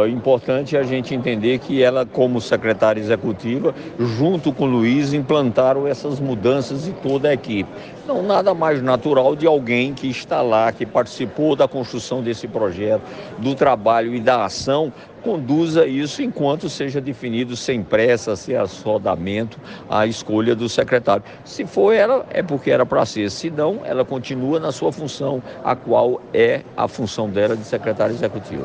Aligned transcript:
É 0.00 0.06
importante 0.06 0.76
a 0.76 0.84
gente 0.84 1.12
entender 1.12 1.58
que 1.58 1.82
ela, 1.82 2.06
como 2.06 2.40
secretária 2.40 3.00
executiva, 3.00 3.74
junto 3.98 4.52
com 4.52 4.62
o 4.62 4.68
Luiz, 4.68 5.12
implantaram 5.12 5.88
essas 5.88 6.20
mudanças 6.20 6.86
e 6.86 6.92
toda 6.92 7.30
a 7.30 7.34
equipe. 7.34 7.68
Não, 8.06 8.22
nada 8.22 8.54
mais 8.54 8.80
natural 8.80 9.34
de 9.34 9.44
alguém 9.44 9.92
que 9.92 10.06
está 10.06 10.40
lá, 10.40 10.70
que 10.70 10.86
participou 10.86 11.56
da 11.56 11.66
construção 11.66 12.22
desse 12.22 12.46
projeto, 12.46 13.02
do 13.38 13.56
trabalho 13.56 14.14
e 14.14 14.20
da 14.20 14.44
ação, 14.44 14.92
conduza 15.20 15.84
isso 15.84 16.22
enquanto 16.22 16.68
seja 16.68 17.00
definido 17.00 17.56
sem 17.56 17.82
pressa, 17.82 18.36
sem 18.36 18.54
assodamento, 18.54 19.58
a 19.90 20.06
escolha 20.06 20.54
do 20.54 20.68
secretário. 20.68 21.24
Se 21.44 21.66
for 21.66 21.92
ela, 21.92 22.24
é 22.30 22.40
porque 22.40 22.70
era 22.70 22.86
para 22.86 23.04
ser. 23.04 23.28
Se 23.32 23.50
não, 23.50 23.80
ela 23.84 24.04
continua 24.04 24.60
na 24.60 24.70
sua 24.70 24.92
função, 24.92 25.42
a 25.64 25.74
qual 25.74 26.22
é 26.32 26.62
a 26.76 26.86
função 26.86 27.28
dela 27.28 27.56
de 27.56 27.64
secretária 27.64 28.12
executiva. 28.12 28.64